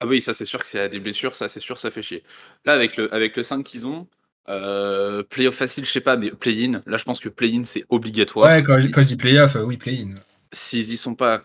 Ah 0.01 0.07
oui, 0.07 0.21
ça 0.21 0.35
c'est 0.35 0.45
sûr 0.45 0.59
que 0.59 0.67
c'est 0.67 0.89
des 0.89 0.99
blessures, 0.99 1.37
ça 1.37 1.49
c'est 1.49 1.61
sûr, 1.61 1.79
ça 1.79 1.93
fait 1.93 2.03
chier. 2.03 2.25
Là, 2.65 2.73
avec 2.73 2.97
le, 2.97 3.15
avec 3.15 3.37
le 3.37 3.45
5 3.45 3.63
qu'ils 3.63 3.87
ont, 3.87 4.09
euh, 4.49 5.23
playoff 5.23 5.55
facile, 5.55 5.85
je 5.85 5.93
sais 5.93 6.01
pas, 6.01 6.17
mais 6.17 6.33
play-in, 6.33 6.81
là 6.87 6.97
je 6.97 7.05
pense 7.05 7.21
que 7.21 7.29
play-in 7.29 7.63
c'est 7.63 7.85
obligatoire. 7.89 8.51
Ouais, 8.51 8.65
quand, 8.65 8.79
je 8.81 9.07
dis 9.07 9.17
playoff, 9.17 9.55
euh, 9.55 9.63
oui, 9.63 9.77
play-in. 9.77 10.17
S'ils 10.51 10.93
y 10.93 10.97
sont 10.97 11.15
pas, 11.15 11.41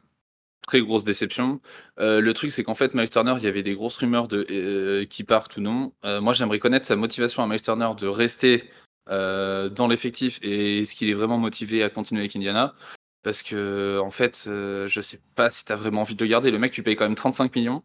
très 0.66 0.82
grosse 0.82 1.04
déception. 1.04 1.62
Euh, 2.00 2.20
le 2.20 2.34
truc, 2.34 2.52
c'est 2.52 2.64
qu'en 2.64 2.76
fait, 2.76 2.94
Miles 2.94 3.10
Turner, 3.10 3.36
il 3.38 3.44
y 3.44 3.48
avait 3.48 3.64
des 3.64 3.74
grosses 3.74 3.96
rumeurs 3.96 4.28
de 4.28 4.46
euh, 4.52 5.06
qui 5.06 5.24
partent 5.24 5.56
ou 5.56 5.62
non. 5.62 5.94
moi, 6.04 6.34
j'aimerais 6.34 6.60
connaître 6.60 6.86
sa 6.86 6.98
motivation 6.98 7.44
à 7.44 7.48
Miles 7.48 7.62
Turner 7.62 7.90
de 7.98 8.08
rester 8.08 8.66
euh, 9.10 9.70
dans 9.70 9.88
l'effectif 9.88 10.40
et 10.42 10.82
est-ce 10.82 10.96
qu'il 10.96 11.10
est 11.10 11.14
vraiment 11.14 11.38
motivé 11.38 11.84
à 11.84 11.90
continuer 11.90 12.22
avec 12.22 12.36
Indiana? 12.36 12.76
Parce 13.24 13.44
que, 13.44 14.00
en 14.00 14.12
fait, 14.12 14.46
euh, 14.48 14.88
je 14.88 15.02
sais 15.02 15.20
pas 15.36 15.50
si 15.50 15.66
tu 15.66 15.72
as 15.72 15.76
vraiment 15.76 16.02
envie 16.02 16.16
de 16.16 16.24
le 16.24 16.30
garder. 16.30 16.52
Le 16.52 16.60
mec, 16.60 16.72
tu 16.72 16.84
payes 16.84 16.96
quand 16.96 17.06
même 17.06 17.16
35 17.16 17.56
millions. 17.56 17.84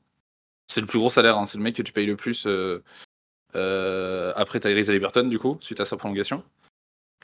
C'est 0.68 0.80
le 0.80 0.86
plus 0.86 0.98
gros 0.98 1.10
salaire, 1.10 1.38
hein. 1.38 1.46
c'est 1.46 1.58
le 1.58 1.64
mec 1.64 1.76
que 1.76 1.82
tu 1.82 1.92
payes 1.92 2.06
le 2.06 2.16
plus 2.16 2.46
euh, 2.46 4.32
après 4.36 4.60
Tyrese 4.60 4.90
Liberton, 4.90 5.24
du 5.28 5.38
coup, 5.38 5.58
suite 5.60 5.80
à 5.80 5.84
sa 5.84 5.96
prolongation. 5.96 6.44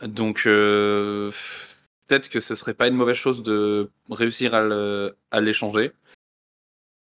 Donc, 0.02 0.44
peut-être 0.44 2.28
que 2.28 2.40
ce 2.40 2.54
serait 2.54 2.74
pas 2.74 2.88
une 2.88 2.94
mauvaise 2.94 3.16
chose 3.16 3.42
de 3.42 3.90
réussir 4.10 4.54
à 4.54 5.40
l'échanger. 5.40 5.92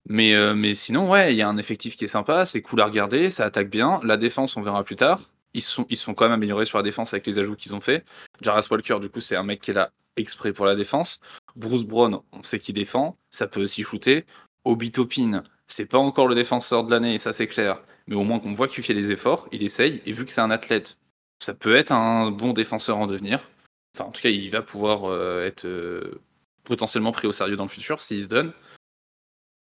Mais, 0.08 0.34
mais 0.54 0.74
sinon, 0.74 1.10
ouais, 1.10 1.34
il 1.34 1.36
y 1.36 1.42
a 1.42 1.48
un 1.48 1.56
effectif 1.58 1.96
qui 1.96 2.04
est 2.04 2.08
sympa, 2.08 2.44
c'est 2.44 2.62
cool 2.62 2.80
à 2.80 2.86
regarder, 2.86 3.30
ça 3.30 3.44
attaque 3.44 3.70
bien. 3.70 4.00
La 4.04 4.16
défense, 4.16 4.56
on 4.56 4.62
verra 4.62 4.84
plus 4.84 4.96
tard 4.96 5.30
ils 5.54 5.62
sont, 5.62 5.86
ils 5.88 5.96
sont 5.96 6.14
quand 6.14 6.24
même 6.24 6.32
améliorés 6.32 6.66
sur 6.66 6.78
la 6.78 6.84
défense 6.84 7.12
avec 7.14 7.26
les 7.26 7.38
ajouts 7.38 7.56
qu'ils 7.56 7.74
ont 7.74 7.80
fait. 7.80 8.04
Jarras 8.40 8.66
Walker, 8.70 8.98
du 9.00 9.08
coup, 9.08 9.20
c'est 9.20 9.36
un 9.36 9.42
mec 9.42 9.60
qui 9.60 9.70
est 9.70 9.74
là 9.74 9.90
exprès 10.16 10.52
pour 10.52 10.66
la 10.66 10.74
défense. 10.74 11.20
Bruce 11.56 11.84
Brown, 11.84 12.20
on 12.32 12.42
sait 12.42 12.58
qu'il 12.58 12.74
défend, 12.74 13.16
ça 13.30 13.46
peut 13.46 13.62
aussi 13.62 13.82
shooter. 13.82 14.24
Obi 14.64 14.92
Topin, 14.92 15.42
c'est 15.66 15.86
pas 15.86 15.98
encore 15.98 16.28
le 16.28 16.34
défenseur 16.34 16.84
de 16.84 16.90
l'année, 16.90 17.18
ça 17.18 17.32
c'est 17.32 17.46
clair, 17.46 17.82
mais 18.06 18.16
au 18.16 18.24
moins 18.24 18.38
qu'on 18.38 18.52
voit 18.52 18.68
qu'il 18.68 18.84
fait 18.84 18.94
des 18.94 19.10
efforts, 19.10 19.48
il 19.52 19.62
essaye, 19.62 20.02
et 20.06 20.12
vu 20.12 20.24
que 20.24 20.32
c'est 20.32 20.40
un 20.40 20.50
athlète, 20.50 20.98
ça 21.38 21.54
peut 21.54 21.76
être 21.76 21.92
un 21.92 22.30
bon 22.30 22.52
défenseur 22.52 22.98
en 22.98 23.06
devenir. 23.06 23.50
Enfin, 23.94 24.08
en 24.08 24.12
tout 24.12 24.22
cas, 24.22 24.28
il 24.28 24.50
va 24.50 24.62
pouvoir 24.62 25.04
euh, 25.04 25.44
être 25.44 25.64
euh, 25.64 26.20
potentiellement 26.64 27.12
pris 27.12 27.26
au 27.26 27.32
sérieux 27.32 27.56
dans 27.56 27.64
le 27.64 27.68
futur 27.68 28.02
s'il 28.02 28.24
se 28.24 28.28
donne. 28.28 28.52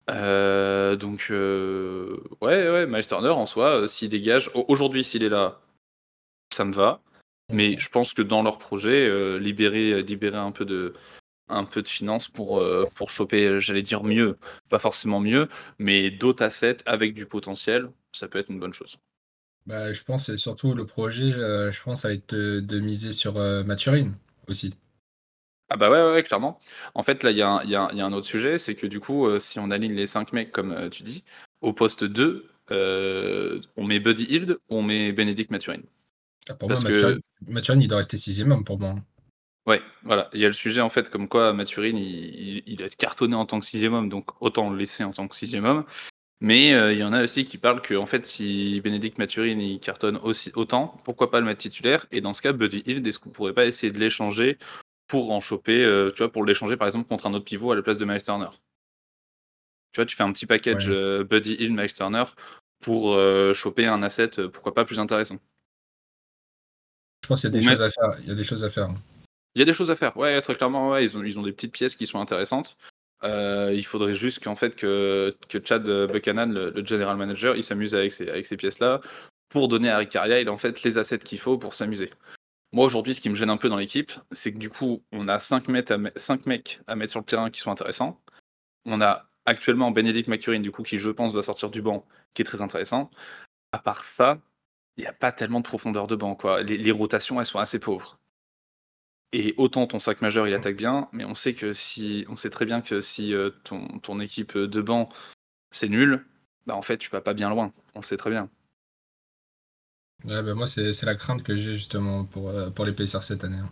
Euh, 0.09 0.95
donc, 0.95 1.27
ouais, 1.29 2.69
ouais, 2.69 2.85
Miles 2.87 3.07
Turner 3.07 3.29
en 3.29 3.45
soi, 3.45 3.87
s'il 3.87 4.09
dégage, 4.09 4.51
aujourd'hui 4.53 5.03
s'il 5.03 5.23
est 5.23 5.29
là, 5.29 5.61
ça 6.53 6.65
me 6.65 6.73
va. 6.73 7.01
Mais 7.51 7.79
je 7.79 7.89
pense 7.89 8.13
que 8.13 8.21
dans 8.21 8.41
leur 8.41 8.57
projet, 8.57 9.07
euh, 9.07 9.37
libérer, 9.37 9.91
euh, 9.91 10.01
libérer 10.01 10.37
un 10.37 10.51
peu 10.51 10.65
de, 10.65 10.93
un 11.49 11.65
peu 11.65 11.81
de 11.81 11.87
finances 11.87 12.29
pour, 12.29 12.59
euh, 12.59 12.85
pour 12.95 13.09
choper, 13.09 13.59
j'allais 13.59 13.81
dire 13.81 14.03
mieux, 14.03 14.37
pas 14.69 14.79
forcément 14.79 15.19
mieux, 15.19 15.49
mais 15.77 16.09
d'autres 16.09 16.43
assets 16.43 16.77
avec 16.85 17.13
du 17.13 17.25
potentiel, 17.25 17.89
ça 18.13 18.27
peut 18.27 18.39
être 18.39 18.49
une 18.49 18.59
bonne 18.59 18.73
chose. 18.73 18.97
Bah, 19.65 19.93
je 19.93 20.03
pense 20.03 20.27
que 20.27 20.37
surtout 20.37 20.73
le 20.73 20.85
projet, 20.85 21.31
je 21.31 21.83
pense, 21.83 22.01
ça 22.01 22.09
va 22.09 22.13
être 22.13 22.35
de, 22.35 22.79
miser 22.79 23.13
sur 23.13 23.35
Maturine 23.63 24.13
aussi. 24.47 24.75
Ah 25.69 25.77
bah 25.77 25.89
ouais, 25.89 26.11
ouais, 26.11 26.23
clairement. 26.23 26.59
En 26.93 27.03
fait, 27.03 27.23
là, 27.23 27.31
il 27.31 27.37
y, 27.37 27.39
y, 27.39 27.71
y, 27.71 27.75
a 27.75 28.05
un 28.05 28.13
autre 28.13 28.27
sujet, 28.27 28.57
c'est 28.57 28.75
que 28.75 28.85
du 28.85 28.99
coup, 28.99 29.39
si 29.39 29.59
on 29.59 29.71
aligne 29.71 29.93
les 29.93 30.05
5 30.05 30.33
mecs, 30.33 30.51
comme 30.51 30.89
tu 30.89 31.03
dis, 31.03 31.23
au 31.61 31.71
poste 31.71 32.03
2, 32.03 32.49
on 32.69 33.83
met 33.85 33.99
Buddy 33.99 34.25
Hield, 34.25 34.57
on 34.67 34.81
met 34.83 35.13
Bénédicte 35.13 35.51
Maturine. 35.51 35.83
Ah, 36.49 36.53
pour 36.55 36.67
Parce 36.67 36.83
moi, 36.83 36.91
que... 36.91 37.21
Maturine, 37.47 37.81
il 37.81 37.87
doit 37.87 37.97
rester 37.99 38.17
sixième 38.17 38.51
homme 38.51 38.63
pour 38.63 38.79
moi. 38.79 38.95
Ouais, 39.65 39.81
voilà. 40.03 40.29
Il 40.33 40.41
y 40.41 40.45
a 40.45 40.47
le 40.47 40.53
sujet 40.53 40.81
en 40.81 40.89
fait 40.89 41.09
comme 41.09 41.29
quoi 41.29 41.53
Maturine, 41.53 41.97
il, 41.97 42.63
il, 42.65 42.81
être 42.81 42.97
cartonné 42.97 43.35
en 43.35 43.45
tant 43.45 43.59
que 43.59 43.65
sixième 43.65 43.93
homme, 43.93 44.09
donc 44.09 44.29
autant 44.41 44.69
le 44.69 44.77
laisser 44.77 45.03
en 45.03 45.11
tant 45.11 45.27
que 45.27 45.35
sixième 45.35 45.65
homme. 45.65 45.85
Mais 46.41 46.73
euh, 46.73 46.91
il 46.91 46.99
y 46.99 47.03
en 47.03 47.13
a 47.13 47.23
aussi 47.23 47.45
qui 47.45 47.57
parlent 47.57 47.81
que 47.81 47.93
en 47.93 48.05
fait, 48.05 48.25
si 48.25 48.81
Bénédicte 48.81 49.17
Maturine 49.17 49.61
il 49.61 49.79
cartonne 49.79 50.17
aussi 50.17 50.51
autant, 50.55 50.97
pourquoi 51.05 51.31
pas 51.31 51.39
le 51.39 51.45
mettre 51.45 51.61
titulaire? 51.61 52.05
Et 52.11 52.19
dans 52.19 52.33
ce 52.33 52.41
cas, 52.41 52.51
Buddy 52.51 52.83
Hill, 52.85 53.07
est-ce 53.07 53.19
qu'on 53.19 53.29
pourrait 53.29 53.53
pas 53.53 53.65
essayer 53.65 53.93
de 53.93 53.99
l'échanger 53.99 54.57
pour 55.07 55.31
en 55.31 55.39
choper, 55.39 55.83
euh, 55.85 56.11
tu 56.11 56.17
vois, 56.17 56.31
pour 56.31 56.43
l'échanger 56.43 56.75
par 56.75 56.87
exemple 56.87 57.07
contre 57.07 57.27
un 57.27 57.33
autre 57.33 57.45
pivot 57.45 57.71
à 57.71 57.75
la 57.77 57.81
place 57.81 57.97
de 57.97 58.03
Miles 58.03 58.23
Turner? 58.23 58.49
Tu 59.93 60.01
vois, 60.01 60.05
tu 60.05 60.17
fais 60.17 60.23
un 60.23 60.33
petit 60.33 60.45
package 60.45 60.89
Buddy 61.23 61.53
Hill, 61.53 61.73
Miles 61.73 61.93
Turner 61.93 62.23
pour 62.81 63.17
choper 63.53 63.85
un 63.85 64.01
asset, 64.03 64.31
pourquoi 64.51 64.73
pas 64.73 64.83
plus 64.83 64.99
intéressant. 64.99 65.37
Je 67.23 67.27
pense 67.27 67.41
qu'il 67.41 67.53
y 67.53 67.57
a 67.57 67.59
des 67.59 67.65
choses 67.65 67.81
à 67.81 67.89
faire. 67.89 68.15
Il 68.21 68.27
y 68.27 68.31
a 68.31 68.35
des 68.35 68.43
choses 68.43 68.63
à 68.63 68.69
faire. 68.69 68.89
Il 69.55 69.59
y 69.59 69.61
a 69.61 69.65
des 69.65 69.73
choses 69.73 69.91
à 69.91 69.95
faire, 69.95 70.17
ouais, 70.17 70.41
très 70.41 70.55
clairement, 70.55 70.89
ouais, 70.89 71.03
ils 71.03 71.15
ont, 71.17 71.23
ils 71.23 71.37
ont 71.37 71.43
des 71.43 71.51
petites 71.51 71.73
pièces 71.73 71.95
qui 71.95 72.07
sont 72.07 72.19
intéressantes. 72.19 72.75
il 73.23 73.83
faudrait 73.85 74.15
juste 74.15 74.43
qu'en 74.43 74.55
fait 74.55 74.75
que, 74.75 75.35
que 75.47 75.59
Chad 75.63 75.87
Buchanan, 76.11 76.51
le, 76.51 76.85
general 76.85 77.17
manager, 77.17 77.55
il 77.55 77.63
s'amuse 77.63 77.93
avec 77.93 78.11
ces, 78.11 78.27
avec 78.27 78.45
ces 78.45 78.57
pièces-là 78.57 78.99
pour 79.49 79.67
donner 79.67 79.91
à 79.91 79.99
Rick 79.99 80.09
Carlisle 80.09 80.49
en 80.49 80.57
fait 80.57 80.81
les 80.81 80.97
assets 80.97 81.19
qu'il 81.19 81.37
faut 81.37 81.59
pour 81.59 81.75
s'amuser. 81.75 82.09
Moi 82.71 82.85
aujourd'hui, 82.85 83.13
ce 83.13 83.21
qui 83.21 83.29
me 83.29 83.35
gêne 83.35 83.51
un 83.51 83.57
peu 83.57 83.69
dans 83.69 83.77
l'équipe, 83.77 84.11
c'est 84.31 84.51
que 84.51 84.57
du 84.57 84.71
coup, 84.71 85.03
on 85.11 85.27
a 85.27 85.37
5 85.37 85.67
mecs, 85.67 85.91
à 85.91 85.97
mecs 85.97 86.81
à 86.87 86.95
mettre 86.95 87.11
sur 87.11 87.19
le 87.19 87.25
terrain 87.25 87.51
qui 87.51 87.59
sont 87.59 87.69
intéressants. 87.69 88.19
On 88.85 88.99
a 88.99 89.29
actuellement 89.45 89.91
Bénédicte 89.91 90.27
Macurin, 90.27 90.59
du 90.59 90.71
coup, 90.71 90.81
qui 90.81 90.97
je 90.97 91.11
pense 91.11 91.35
va 91.35 91.43
sortir 91.43 91.69
du 91.69 91.83
banc, 91.83 92.03
qui 92.33 92.41
est 92.41 92.45
très 92.45 92.63
intéressant. 92.63 93.11
À 93.71 93.77
part 93.77 94.03
ça, 94.05 94.39
il 94.97 95.01
n'y 95.01 95.07
a 95.07 95.13
pas 95.13 95.31
tellement 95.31 95.59
de 95.59 95.65
profondeur 95.65 96.07
de 96.07 96.15
banc. 96.15 96.35
Quoi. 96.35 96.63
Les, 96.63 96.91
rotations, 96.91 97.39
elles 97.39 97.45
sont 97.45 97.59
assez 97.59 97.79
pauvres. 97.79 98.19
Et 99.31 99.55
autant 99.57 99.87
ton 99.87 99.99
sac 99.99 100.21
majeur, 100.21 100.47
il 100.47 100.53
attaque 100.53 100.75
bien, 100.75 101.09
mais 101.11 101.25
on 101.25 101.33
sait 101.33 101.55
que 101.55 101.73
si, 101.73 102.25
on 102.29 102.35
sait 102.35 102.51
très 102.51 102.65
bien 102.65 102.81
que 102.81 103.01
si 103.01 103.33
euh, 103.33 103.49
ton, 103.63 103.87
ton, 103.99 104.19
équipe 104.19 104.55
de 104.57 104.81
banc 104.81 105.09
c'est 105.71 105.89
nul, 105.89 106.23
bah 106.67 106.75
en 106.75 106.83
fait 106.83 106.99
tu 106.99 107.09
vas 107.09 107.21
pas 107.21 107.33
bien 107.33 107.49
loin. 107.49 107.73
On 107.95 108.01
le 108.01 108.05
sait 108.05 108.17
très 108.17 108.29
bien. 108.29 108.49
Ouais, 110.25 110.41
bah 110.41 110.53
moi, 110.53 110.67
c'est 110.67 111.03
la 111.03 111.15
crainte 111.15 111.43
que 111.43 111.55
j'ai 111.55 111.75
justement 111.75 112.23
pour, 112.23 112.49
euh, 112.49 112.69
pour 112.69 112.85
les 112.85 112.93
Pacers 112.93 113.23
cette 113.23 113.43
année. 113.43 113.57
Hein. 113.57 113.71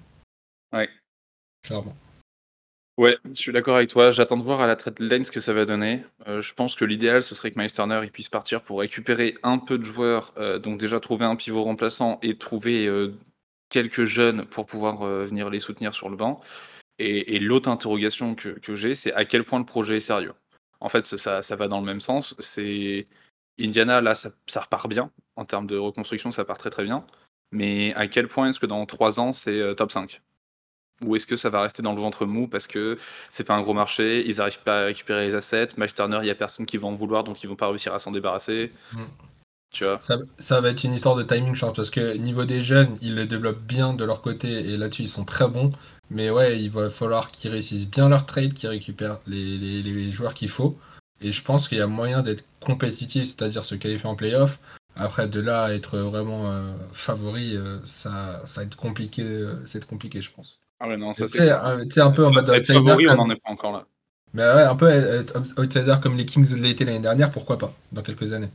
Ouais. 0.73 0.89
Clairement. 1.63 1.95
Ouais, 2.98 3.17
je 3.25 3.33
suis 3.33 3.51
d'accord 3.51 3.75
avec 3.77 3.89
toi. 3.89 4.12
J'attends 4.12 4.38
de 4.38 4.43
voir 4.43 4.62
à 4.62 4.67
la 4.67 4.75
trade 4.75 5.00
lane 5.00 5.24
ce 5.24 5.31
que 5.31 5.39
ça 5.39 5.53
va 5.53 5.65
donner. 5.65 6.03
Euh, 6.27 6.41
je 6.41 6.53
pense 6.53 6.75
que 6.75 6.86
l'idéal, 6.86 7.24
ce 7.24 7.33
serait 7.33 7.51
que 7.51 7.60
Miles 7.60 8.03
il 8.03 8.12
puisse 8.12 8.29
partir 8.29 8.62
pour 8.62 8.79
récupérer 8.79 9.38
un 9.43 9.57
peu 9.57 9.77
de 9.77 9.86
joueurs, 9.86 10.33
euh, 10.38 10.60
donc 10.60 10.79
déjà 10.79 11.00
trouver 11.00 11.25
un 11.25 11.36
pivot 11.36 11.63
remplaçant 11.63 12.19
et 12.21 12.38
trouver 12.38 12.89
quelques 13.69 14.03
jeunes 14.03 14.45
pour 14.45 14.65
pouvoir 14.65 15.05
venir 15.05 15.50
les 15.50 15.60
soutenir 15.60 15.93
sur 15.93 16.10
le 16.10 16.17
banc. 16.17 16.41
Et, 17.00 17.39
l'autre 17.39 17.69
interrogation 17.69 18.36
que, 18.36 18.75
j'ai, 18.75 18.93
c'est 18.93 19.13
à 19.13 19.25
quel 19.25 19.43
point 19.43 19.57
le 19.60 19.65
projet 19.65 19.98
est 19.98 20.01
sérieux. 20.01 20.33
En 20.79 20.89
fait, 20.89 21.05
ça, 21.05 21.41
ça 21.41 21.55
va 21.55 21.67
dans 21.67 21.79
le 21.79 21.86
même 21.86 22.01
sens. 22.01 22.36
C'est 22.39 23.07
Indiana, 23.60 24.01
là, 24.01 24.13
ça, 24.13 24.31
repart 24.55 24.88
bien. 24.88 25.12
En 25.36 25.45
termes 25.45 25.67
de 25.67 25.77
reconstruction, 25.77 26.31
ça 26.31 26.45
part 26.45 26.57
très 26.57 26.69
très 26.69 26.83
bien. 26.83 27.05
Mais 27.51 27.93
à 27.95 28.07
quel 28.07 28.27
point 28.27 28.50
est-ce 28.50 28.60
que 28.60 28.65
dans 28.65 28.86
3 28.86 29.19
ans, 29.19 29.31
c'est 29.31 29.60
euh, 29.60 29.74
top 29.74 29.91
5 29.91 30.21
Ou 31.05 31.15
est-ce 31.15 31.25
que 31.25 31.36
ça 31.36 31.50
va 31.50 31.62
rester 31.62 31.81
dans 31.81 31.93
le 31.93 32.01
ventre 32.01 32.25
mou 32.25 32.48
parce 32.48 32.67
que 32.67 32.98
c'est 33.29 33.43
pas 33.43 33.55
un 33.55 33.62
gros 33.62 33.74
marché, 33.74 34.27
ils 34.27 34.38
n'arrivent 34.38 34.63
pas 34.63 34.81
à 34.81 34.86
récupérer 34.86 35.27
les 35.27 35.36
assets, 35.36 35.70
Miles 35.77 35.93
Turner, 35.93 36.17
il 36.22 36.25
n'y 36.25 36.29
a 36.29 36.36
personne 36.36 36.65
qui 36.65 36.77
va 36.77 36.88
en 36.88 36.93
vouloir, 36.93 37.24
donc 37.24 37.43
ils 37.43 37.48
vont 37.48 37.55
pas 37.55 37.67
réussir 37.67 37.93
à 37.93 38.00
s'en 38.00 38.12
débarrasser. 38.12 38.72
Mm. 38.93 39.03
Tu 39.72 39.86
vois 39.86 40.00
ça, 40.01 40.17
ça, 40.38 40.60
va 40.60 40.70
être 40.70 40.84
une 40.84 40.93
histoire 40.93 41.15
de 41.15 41.24
timing, 41.24 41.55
je 41.55 41.62
pense, 41.62 41.75
parce 41.75 41.89
que 41.89 42.17
niveau 42.17 42.43
des 42.43 42.62
jeunes, 42.62 42.98
ils 43.01 43.15
le 43.15 43.25
développent 43.25 43.63
bien 43.63 43.93
de 43.93 44.03
leur 44.03 44.22
côté 44.22 44.50
et 44.50 44.77
là-dessus, 44.77 45.03
ils 45.03 45.10
sont 45.10 45.24
très 45.24 45.48
bons. 45.48 45.72
Mais 46.10 46.29
ouais, 46.29 46.60
il 46.62 46.70
va 46.70 46.89
falloir 46.89 47.31
qu'ils 47.31 47.51
réussissent 47.51 47.89
bien 47.89 48.10
leur 48.10 48.25
trade, 48.25 48.53
qu'ils 48.53 48.67
récupèrent 48.67 49.22
les, 49.27 49.58
les 49.58 50.12
joueurs 50.12 50.34
qu'il 50.34 50.50
faut. 50.50 50.77
Et 51.22 51.31
je 51.31 51.41
pense 51.41 51.70
qu'il 51.70 51.77
y 51.77 51.81
a 51.81 51.88
moyen 51.88 52.22
d'être 52.22 52.43
compétitif, 52.60 53.25
c'est-à-dire 53.25 53.63
se 53.63 53.75
qualifier 53.75 54.08
en 54.10 54.15
playoff. 54.15 54.60
Après, 54.96 55.27
de 55.27 55.39
là 55.39 55.65
à 55.65 55.74
être 55.74 56.00
vraiment 56.00 56.51
euh, 56.51 56.75
favori, 56.91 57.55
euh, 57.55 57.79
ça, 57.86 58.46
ça 58.46 58.62
va 58.62 58.65
être 58.65 58.75
compliqué, 58.75 59.24
euh, 59.24 59.65
c'est 59.65 59.86
compliqué, 59.86 60.22
je 60.22 60.31
pense. 60.31 60.61
Ah 60.83 60.88
ouais, 60.88 60.97
non, 60.97 61.13
ça 61.13 61.27
c'est. 61.27 61.51
Tu 61.89 62.01
un 62.01 62.11
peu 62.11 62.25
en 62.25 62.31
mode 62.31 62.50
outsider. 62.50 62.73
Favori, 62.73 63.07
on 63.07 63.15
n'en 63.15 63.29
est 63.29 63.35
pas 63.35 63.51
encore 63.51 63.71
là. 63.71 63.85
Mais 64.33 64.43
ouais, 64.43 64.63
un 64.63 64.75
peu 64.75 64.89
être 64.89 65.38
outsider 65.57 65.95
comme 66.01 66.17
les 66.17 66.25
Kings 66.25 66.55
l'été 66.57 66.85
l'année 66.85 67.00
dernière, 67.00 67.31
pourquoi 67.31 67.57
pas, 67.57 67.73
dans 67.91 68.01
quelques 68.01 68.33
années. 68.33 68.50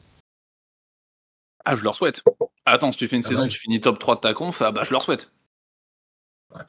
Ah, 1.65 1.77
je 1.77 1.85
leur 1.85 1.95
souhaite. 1.95 2.23
Attends, 2.65 2.91
si 2.91 2.99
tu 2.99 3.07
fais 3.07 3.17
une 3.17 3.23
ah 3.25 3.29
saison, 3.29 3.47
tu 3.47 3.59
finis 3.59 3.81
top 3.81 3.99
3 3.99 4.17
de 4.17 4.21
ta 4.21 4.35
conf, 4.35 4.61
ah 4.63 4.73
bah 4.73 4.83
je 4.85 4.91
leur 4.91 5.03
souhaite. 5.03 5.31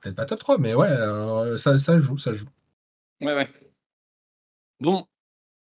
Peut-être 0.01 0.15
pas 0.15 0.25
top 0.25 0.39
3, 0.39 0.57
mais 0.57 0.75
ouais, 0.75 0.89
ça, 1.57 1.77
ça 1.77 1.97
joue, 1.97 2.17
ça 2.17 2.33
joue. 2.33 2.47
Ouais, 3.21 3.33
ouais. 3.33 3.49
Bon, 4.79 5.07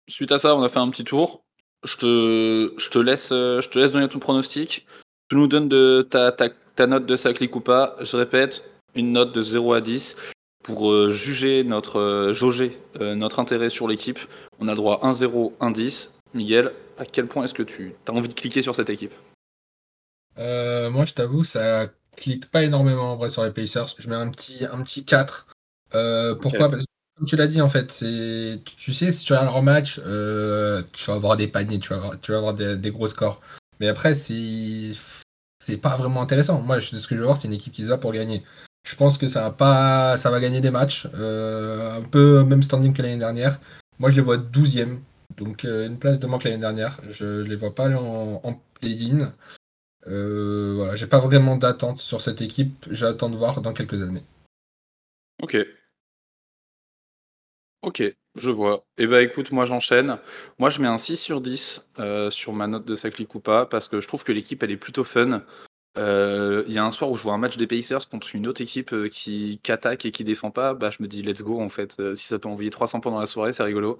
Suite 0.08 0.32
à 0.32 0.38
ça, 0.38 0.54
on 0.56 0.62
a 0.62 0.68
fait 0.68 0.78
un 0.78 0.90
petit 0.90 1.04
tour. 1.04 1.44
Je 1.84 1.96
te, 1.96 2.74
je 2.76 2.90
te, 2.90 2.98
laisse, 2.98 3.30
euh, 3.32 3.60
je 3.60 3.68
te 3.68 3.78
laisse 3.78 3.92
donner 3.92 4.08
ton 4.08 4.18
pronostic. 4.18 4.86
Tu 5.28 5.36
nous 5.36 5.46
donnes 5.46 5.68
de 5.68 6.06
ta, 6.08 6.32
ta, 6.32 6.48
ta 6.50 6.86
note 6.86 7.06
de 7.06 7.16
ça 7.16 7.32
clique 7.32 7.54
ou 7.56 7.60
pas. 7.60 7.96
Je 8.00 8.16
répète, 8.16 8.62
une 8.94 9.12
note 9.12 9.34
de 9.34 9.42
0 9.42 9.72
à 9.74 9.80
10 9.80 10.16
pour 10.62 10.90
euh, 10.90 11.10
juger 11.10 11.64
notre 11.64 11.98
euh, 11.98 12.32
jauger 12.32 12.78
notre 13.00 13.40
intérêt 13.40 13.70
sur 13.70 13.88
l'équipe. 13.88 14.18
On 14.60 14.68
a 14.68 14.72
le 14.72 14.76
droit 14.76 15.00
1-0, 15.02 15.52
1-10. 15.60 16.10
Miguel, 16.34 16.72
à 16.98 17.04
quel 17.04 17.26
point 17.26 17.44
est-ce 17.44 17.54
que 17.54 17.62
tu 17.62 17.94
as 18.08 18.12
envie 18.12 18.28
de 18.28 18.34
cliquer 18.34 18.62
sur 18.62 18.74
cette 18.74 18.90
équipe? 18.90 19.12
Moi, 20.36 21.04
je 21.04 21.12
t'avoue, 21.14 21.44
ça 21.44 21.88
clique 22.16 22.50
pas 22.50 22.62
énormément 22.62 23.12
en 23.12 23.16
vrai 23.16 23.28
sur 23.28 23.44
les 23.44 23.50
Pacers. 23.50 23.94
Je 23.98 24.08
mets 24.08 24.16
un 24.16 24.28
petit, 24.28 24.64
un 24.64 24.82
petit 24.82 25.04
4. 25.04 25.46
pourquoi? 26.40 26.70
Parce 26.70 26.84
comme 27.16 27.26
tu 27.26 27.36
l'as 27.36 27.46
dit, 27.46 27.60
en 27.60 27.68
fait, 27.68 27.92
c'est 27.92 28.60
tu 28.64 28.92
sais, 28.92 29.12
si 29.12 29.24
tu 29.24 29.34
as 29.34 29.44
leur 29.44 29.62
match, 29.62 30.00
euh, 30.04 30.82
tu 30.92 31.04
vas 31.04 31.14
avoir 31.14 31.36
des 31.36 31.46
paniers, 31.46 31.78
tu 31.78 31.90
vas 31.90 31.96
avoir, 31.96 32.20
tu 32.20 32.32
vas 32.32 32.38
avoir 32.38 32.54
des, 32.54 32.90
gros 32.90 33.06
scores. 33.06 33.40
Mais 33.80 33.88
après, 33.88 34.14
c'est 34.14 34.92
c'est 35.64 35.76
pas 35.76 35.96
vraiment 35.96 36.22
intéressant. 36.22 36.60
Moi, 36.62 36.80
ce 36.80 36.90
que 37.06 37.14
je 37.14 37.20
veux 37.20 37.26
voir, 37.26 37.36
c'est 37.36 37.48
une 37.48 37.54
équipe 37.54 37.72
qui 37.72 37.84
se 37.84 37.90
va 37.90 37.98
pour 37.98 38.12
gagner. 38.12 38.42
Je 38.84 38.96
pense 38.96 39.18
que 39.18 39.28
ça 39.28 39.42
va 39.42 39.50
pas, 39.50 40.16
ça 40.18 40.30
va 40.30 40.40
gagner 40.40 40.60
des 40.60 40.70
matchs, 40.70 41.06
euh, 41.14 41.98
un 41.98 42.02
peu 42.02 42.44
même 42.44 42.62
standing 42.62 42.92
que 42.92 43.02
l'année 43.02 43.18
dernière. 43.18 43.60
Moi, 43.98 44.10
je 44.10 44.16
les 44.16 44.22
vois 44.22 44.38
12e, 44.38 44.98
donc 45.36 45.64
euh, 45.64 45.86
une 45.86 45.98
place 45.98 46.18
de 46.18 46.26
manque 46.26 46.44
l'année 46.44 46.58
dernière. 46.58 47.00
Je 47.08 47.42
les 47.42 47.56
vois 47.56 47.74
pas 47.74 47.88
en, 47.90 48.60
play-in. 48.80 49.32
voilà, 50.06 50.96
j'ai 50.96 51.06
pas 51.06 51.20
vraiment 51.20 51.56
d'attente 51.56 52.00
sur 52.00 52.20
cette 52.20 52.42
équipe. 52.42 52.86
J'attends 52.90 53.30
de 53.30 53.36
voir 53.36 53.60
dans 53.62 53.72
quelques 53.72 54.02
années. 54.02 54.24
Ok, 55.42 55.56
Ok, 57.82 58.00
je 58.36 58.50
vois. 58.52 58.86
Eh 58.96 59.08
ben 59.08 59.26
écoute, 59.28 59.50
moi 59.50 59.64
j'enchaîne. 59.64 60.18
Moi 60.58 60.70
je 60.70 60.80
mets 60.80 60.86
un 60.86 60.98
6 60.98 61.16
sur 61.16 61.40
10 61.40 61.88
euh, 61.98 62.30
sur 62.30 62.52
ma 62.52 62.68
note 62.68 62.84
de 62.84 62.96
ou 63.34 63.40
pas, 63.40 63.66
parce 63.66 63.88
que 63.88 64.00
je 64.00 64.06
trouve 64.06 64.22
que 64.22 64.30
l'équipe 64.30 64.62
elle 64.62 64.70
est 64.70 64.76
plutôt 64.76 65.02
fun. 65.02 65.42
Euh, 65.98 66.64
il 66.68 66.72
y 66.72 66.78
a 66.78 66.84
un 66.84 66.90
soir 66.90 67.10
où 67.10 67.16
je 67.16 67.22
vois 67.22 67.34
un 67.34 67.38
match 67.38 67.56
des 67.56 67.66
Pacers 67.66 68.08
contre 68.08 68.34
une 68.34 68.46
autre 68.46 68.62
équipe 68.62 68.92
euh, 68.92 69.08
qui, 69.08 69.60
attaque 69.68 70.06
et 70.06 70.12
qui 70.12 70.24
défend 70.24 70.50
pas, 70.50 70.72
bah 70.72 70.90
je 70.90 71.02
me 71.02 71.08
dis 71.08 71.22
let's 71.22 71.42
go 71.42 71.60
en 71.60 71.68
fait. 71.68 72.00
si 72.14 72.26
ça 72.26 72.38
peut 72.38 72.48
envoyer 72.48 72.70
300 72.70 73.00
points 73.00 73.12
dans 73.12 73.20
la 73.20 73.26
soirée, 73.26 73.52
c'est 73.52 73.62
rigolo. 73.62 73.98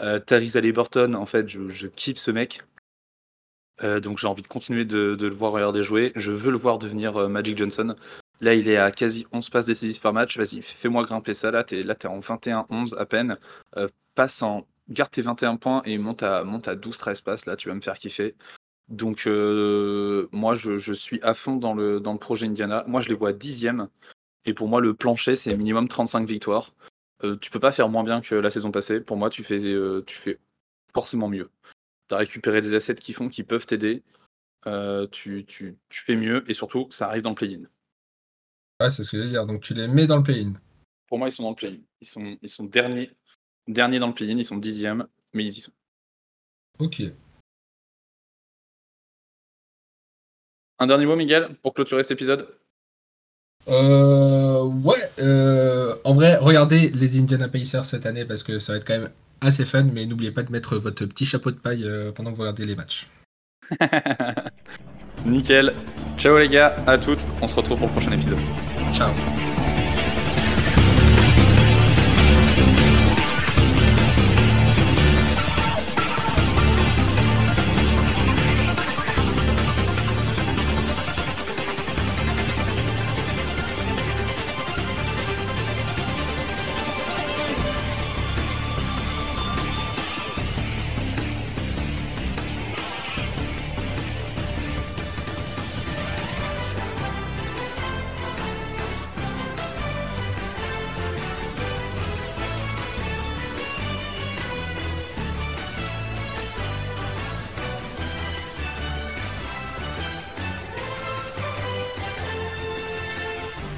Euh, 0.00 0.18
Theresa 0.18 0.60
Burton, 0.60 1.14
en 1.14 1.26
fait, 1.26 1.48
je, 1.48 1.86
kiffe 1.88 2.18
ce 2.18 2.30
mec. 2.30 2.62
donc 3.82 4.18
j'ai 4.18 4.26
envie 4.26 4.42
de 4.42 4.48
continuer 4.48 4.84
de, 4.84 5.16
le 5.20 5.34
voir 5.34 5.52
regarder 5.52 5.82
jouer. 5.82 6.12
Je 6.16 6.32
veux 6.32 6.50
le 6.50 6.58
voir 6.58 6.78
devenir 6.78 7.28
Magic 7.28 7.58
Johnson. 7.58 7.94
Là, 8.40 8.54
il 8.54 8.68
est 8.68 8.76
à 8.76 8.90
quasi 8.90 9.26
11 9.32 9.48
passes 9.50 9.66
décisives 9.66 10.00
par 10.00 10.12
match. 10.12 10.36
Vas-y, 10.36 10.60
fais-moi 10.62 11.04
grimper 11.04 11.34
ça. 11.34 11.50
Là, 11.50 11.64
t'es, 11.64 11.82
là, 11.82 11.94
en 12.04 12.20
21-11 12.20 12.96
à 12.98 13.06
peine. 13.06 13.38
Euh, 13.76 13.88
passe 14.14 14.42
en. 14.42 14.66
Garde 14.88 15.10
tes 15.10 15.22
21 15.22 15.56
points 15.56 15.82
et 15.84 15.98
monte 15.98 16.22
à, 16.22 16.44
monte 16.44 16.68
à 16.68 16.76
12-13 16.76 17.22
passes. 17.22 17.46
Là, 17.46 17.56
tu 17.56 17.68
vas 17.68 17.74
me 17.74 17.80
faire 17.80 17.98
kiffer. 17.98 18.36
Donc, 18.88 19.26
euh, 19.26 20.28
moi, 20.32 20.54
je, 20.54 20.92
suis 20.92 21.20
à 21.22 21.34
fond 21.34 21.56
dans 21.56 21.74
le, 21.74 22.00
dans 22.00 22.12
le 22.12 22.18
projet 22.18 22.46
Indiana. 22.46 22.84
Moi, 22.86 23.00
je 23.00 23.08
les 23.08 23.14
vois 23.14 23.32
dixième. 23.32 23.88
Et 24.44 24.54
pour 24.54 24.68
moi, 24.68 24.80
le 24.80 24.94
plancher, 24.94 25.34
c'est 25.34 25.56
minimum 25.56 25.88
35 25.88 26.26
victoires. 26.26 26.72
Euh, 27.24 27.36
tu 27.36 27.50
peux 27.50 27.58
pas 27.58 27.72
faire 27.72 27.88
moins 27.88 28.04
bien 28.04 28.20
que 28.20 28.34
la 28.34 28.50
saison 28.50 28.70
passée. 28.70 29.00
Pour 29.00 29.16
moi, 29.16 29.30
tu 29.30 29.42
fais, 29.42 29.58
tu 30.06 30.16
fais 30.16 30.38
forcément 30.94 31.28
mieux. 31.28 31.50
Tu 32.08 32.14
as 32.14 32.18
récupéré 32.18 32.60
des 32.60 32.74
assets 32.74 32.94
qui 32.94 33.12
font, 33.12 33.28
qui 33.28 33.42
peuvent 33.42 33.66
t'aider. 33.66 34.02
tu, 35.10 35.44
tu, 35.46 35.76
tu 35.88 36.04
fais 36.04 36.16
mieux. 36.16 36.48
Et 36.48 36.54
surtout, 36.54 36.86
ça 36.90 37.08
arrive 37.08 37.22
dans 37.22 37.30
le 37.30 37.36
play-in. 37.36 37.62
Ouais, 38.80 38.90
c'est 38.90 39.02
ce 39.02 39.10
que 39.10 39.16
je 39.16 39.22
veux 39.22 39.28
dire. 39.28 39.46
Donc 39.46 39.62
tu 39.62 39.74
les 39.74 39.88
mets 39.88 40.06
dans 40.06 40.16
le 40.16 40.22
play-in. 40.22 40.52
Pour 41.08 41.18
moi, 41.18 41.28
ils 41.28 41.32
sont 41.32 41.42
dans 41.42 41.50
le 41.50 41.56
play-in. 41.56 41.78
Ils 42.00 42.06
sont, 42.06 42.36
ils 42.42 42.48
sont 42.48 42.64
derniers, 42.64 43.10
derniers 43.68 43.98
dans 43.98 44.08
le 44.08 44.14
play-in, 44.14 44.36
ils 44.36 44.44
sont 44.44 44.58
dixièmes, 44.58 45.06
mais 45.32 45.44
ils 45.44 45.58
y 45.58 45.60
sont. 45.60 45.72
Ok. 46.78 47.02
Un 50.78 50.86
dernier 50.86 51.06
mot, 51.06 51.16
Miguel, 51.16 51.50
pour 51.62 51.74
clôturer 51.74 52.02
cet 52.02 52.12
épisode? 52.12 52.48
Euh, 53.68 54.46
Ouais. 54.62 54.96
Euh, 55.18 55.94
en 56.04 56.14
vrai, 56.14 56.36
regardez 56.36 56.90
les 56.90 57.18
Indiana 57.18 57.48
Pacers 57.48 57.84
cette 57.84 58.06
année 58.06 58.24
parce 58.24 58.42
que 58.42 58.58
ça 58.58 58.72
va 58.72 58.78
être 58.78 58.86
quand 58.86 58.98
même 58.98 59.10
assez 59.40 59.64
fun, 59.64 59.84
mais 59.84 60.06
n'oubliez 60.06 60.30
pas 60.30 60.42
de 60.42 60.52
mettre 60.52 60.76
votre 60.76 61.04
petit 61.06 61.24
chapeau 61.24 61.50
de 61.50 61.56
paille 61.56 61.84
euh, 61.84 62.12
pendant 62.12 62.30
que 62.30 62.36
vous 62.36 62.42
regardez 62.42 62.66
les 62.66 62.76
matchs. 62.76 63.08
Nickel. 65.26 65.74
Ciao 66.16 66.38
les 66.38 66.48
gars, 66.48 66.76
à 66.86 66.98
toutes. 66.98 67.26
On 67.42 67.46
se 67.46 67.54
retrouve 67.54 67.78
pour 67.78 67.88
le 67.88 67.92
prochain 67.92 68.12
épisode. 68.12 68.38
Ciao. 68.94 69.10